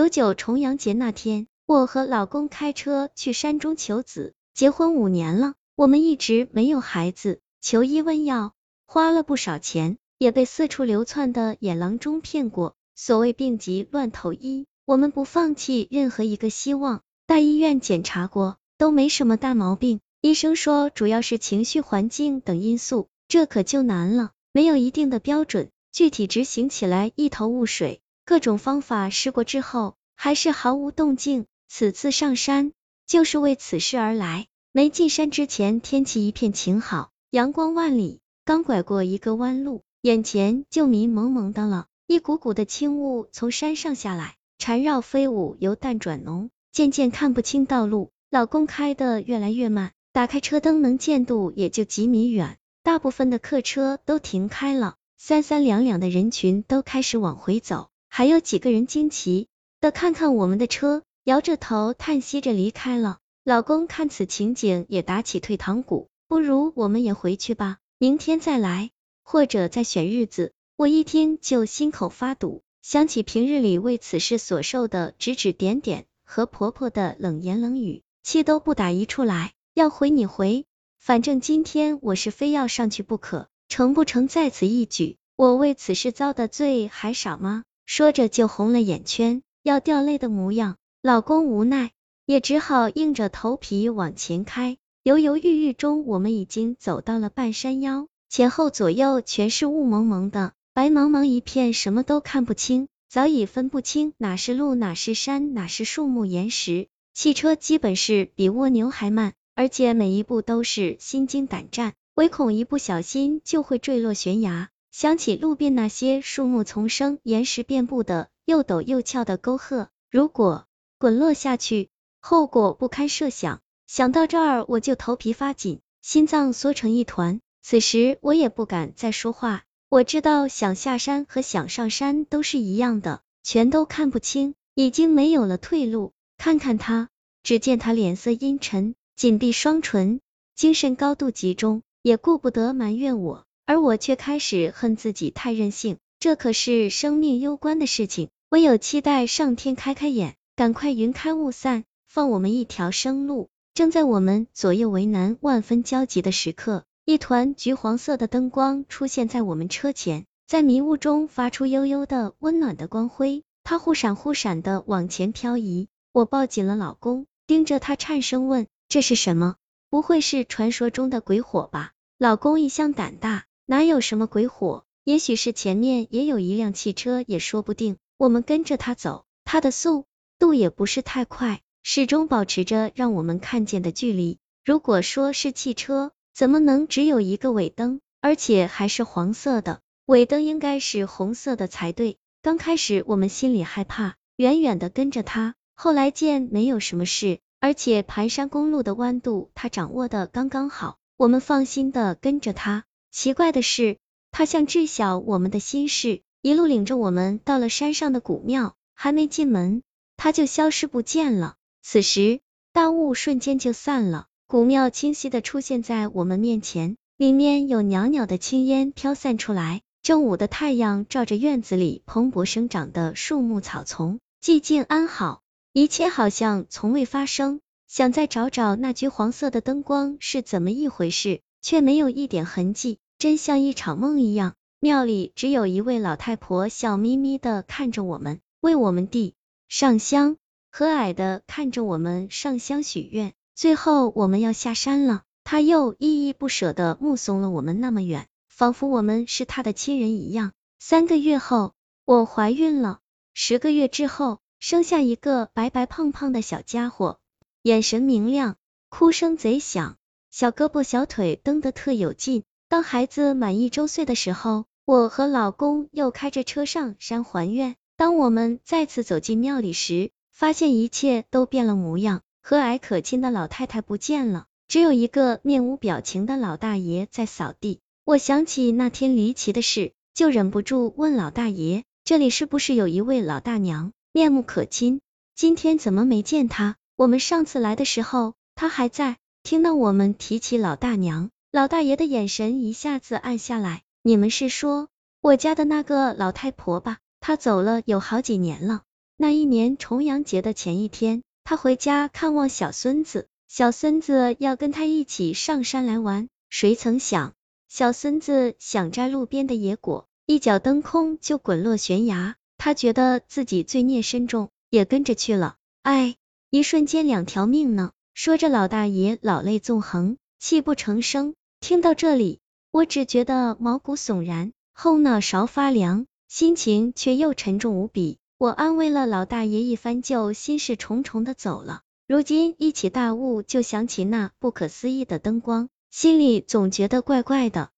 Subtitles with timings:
[0.00, 8.54] 九九重阳节那天，我和老公开车去山中求子，结婚五年了，我们一直没有孩子，求医问药
[8.86, 12.76] 花了不少钱，也被四处流窜的野郎中骗过。
[12.96, 17.02] 所谓病急乱投医，我们不放弃任何一个希望。
[17.26, 28.00] 大医院检查过，都没什么大毛病，医生说主要是情绪、环境等因素，这可就难了，没有一定的标准，具体执行起来一头雾水。
[28.30, 31.46] 各种方法试过之后，还是毫无动静。
[31.68, 32.70] 此次上山
[33.04, 34.46] 就是为此事而来。
[34.70, 38.20] 没进山之前，天气一片晴好，阳光万里。
[38.44, 41.88] 刚拐过一个弯路，眼前就迷蒙蒙的了。
[42.06, 48.12] 一股股的轻雾从山上下来，缠绕飞舞，由淡转浓，渐渐看不清道路。
[48.30, 52.58] 老公开的越来越慢，打开车灯，能见度也就几米远。
[52.84, 57.88] 大部分的客车都停开了，三三两两的人群都开始往回走。
[58.12, 59.46] 还有几个人惊奇
[59.80, 63.18] 的看看我们的车，摇着头叹息着离开了。
[63.44, 68.90] 老公看此情景也打起退堂鼓，不如我们也回去吧，明天再来，
[69.22, 70.52] 或者再选日子。
[70.76, 79.52] 我一听就心口发堵，想起平日里为此事所受的指指点点和婆婆的冷言冷语，气都不打一处来。
[79.72, 80.66] 要回你回，
[80.98, 85.16] 反正今天我是非要上去不可，成不成在此一举。
[85.36, 87.62] 我为此事遭的罪还少吗？
[87.92, 90.76] 说着就红了眼圈，要掉泪的模样。
[91.02, 91.90] 老公无奈，
[92.24, 94.76] 也只好硬着头皮往前开。
[95.02, 106.86] 犹犹豫豫中，我们已经走到了半山腰，前后左右全是雾蒙蒙的，白茫茫一片，什么都看不清，早已分不清哪是路，哪是山，哪是树木岩石。
[107.12, 114.68] 汽车基本是比蜗牛还慢，而且每一步都是心惊胆战，唯恐一不小心就会坠落悬崖。
[114.90, 120.66] 想起路边那些树木丛生、岩石遍布的又陡又峭的沟壑，如果
[120.98, 123.60] 滚落下去，后果不堪设想。
[123.86, 127.40] 想到这儿，我就头皮发紧，心脏缩成一团。
[127.62, 129.64] 此时我也不敢再说话。
[129.88, 136.12] 我知道想下山和想上山都是一样的，全都看不清，已经没有了退路。
[136.36, 137.08] 看看他，
[137.42, 140.20] 只见他脸色阴沉，紧闭双唇，
[140.54, 143.46] 精神高度集中，也顾不得埋怨我。
[143.70, 153.48] 而我却开始恨自己太任性，这可是生命攸关的事情，唯有期待上天开开眼，赶快云开雾散，放我们一条生路。
[153.72, 165.86] 正在我们左右为难、万分焦急的时刻，一团橘黄色的灯光出现在我们车前，在迷雾中发出悠悠的温暖的光辉，它忽闪忽闪的往前漂移。
[166.10, 169.54] 我抱紧了老公，盯着他颤声问：“这是什么？
[169.88, 173.44] 不会是传说中的鬼火吧？”老公一向胆大。
[173.70, 174.84] 哪有什么鬼火？
[175.04, 177.98] 也许是前面也有一辆汽车，也说不定。
[178.16, 180.06] 我们跟着他走，他的速
[180.40, 184.38] 度也不是太快，始终保持着让我们看见的距离。
[184.64, 189.78] 如果说是汽车，怎么能只有一个尾灯，而且还是黄色的？
[190.04, 192.18] 尾灯应该是红色的才对。
[192.42, 202.84] 刚开始我们心里害怕，远远的跟着他，后来见没有什么事，而且盘山公路的弯度他掌握的刚刚好，我们放心的跟着他。
[203.10, 203.98] 奇怪的是，
[204.30, 209.82] 他像知晓我们的心事，一路领着我们到了山上的古庙，还没进门，
[210.16, 211.56] 他就消失不见了。
[211.82, 212.40] 此时，
[212.72, 219.82] 大雾瞬间就散了，古庙清晰的出现在我们面前，里面有袅袅的青烟飘散出来。
[220.02, 227.60] 正午的太阳照着院子里蓬勃生长的树木草丛，寂静安好，一切好像从未发生。
[227.86, 231.40] 想再找找那橘黄色的灯光是怎么一回事。
[231.62, 234.54] 却没有一点痕迹，真像一场梦一样。
[234.78, 239.34] 庙里只有一位老太婆笑眯眯的看着我们，为我们递
[239.68, 240.38] 上香，
[240.70, 243.34] 和蔼的看着我们上香许愿。
[243.54, 250.52] 最后我们要下山了，她又依依不舍的目送了我们那么远，仿佛我们是她的亲人一样。
[250.78, 251.74] 三个月后，
[252.06, 253.00] 我怀孕了，
[253.34, 257.20] 十个月之后，生下一个白白胖胖的小家伙，
[257.60, 258.56] 眼神明亮，
[258.88, 259.98] 哭声贼响。
[260.30, 262.44] 小胳膊小腿蹬得特有劲。
[262.68, 267.74] 当孩子满一周岁的时候，我和老公又开着车上山还愿。
[267.96, 272.22] 当我们再次走进庙里时，发现一切都变了模样。
[272.42, 277.80] 和蔼可亲的老太太不见了，只有一个面无表情的老大爷在扫地。
[278.04, 285.00] 我想起那天离奇的事，就忍不住问老大爷：“这里是不是有一位老大娘，面目可亲？
[285.34, 286.76] 今天怎么没见她？
[286.96, 293.82] 我们上次来的时候，她还在。”听到我们提起老大娘，老大爷的眼神一下子暗下来。
[294.02, 294.88] 你们是说
[295.20, 296.98] 我家的那个老太婆吧？
[297.20, 298.82] 她走了有好几年了。
[299.16, 307.34] 那一年重阳节的前一天，他回家看望小孙子，小孙子要跟他一起上山来玩，谁曾想，
[307.68, 315.56] 小孙子想摘路边的野果，一脚蹬空就滚落悬崖，他觉得自己罪孽深重，也跟着去了。
[315.82, 316.16] 哎，
[316.50, 317.92] 一瞬间两条命呢。
[318.14, 321.34] 说着，老大爷老泪纵横，泣不成声。
[321.60, 322.40] 听到这里，
[322.70, 328.18] 我只觉得毛骨悚然，后脑勺发凉，心情却又沉重无比。
[328.38, 331.82] 我安慰了老大爷一番，就心事重重的走了。
[332.06, 337.70] 如今一起大雾，就想起那不可思议的灯光，心里总觉得怪怪的。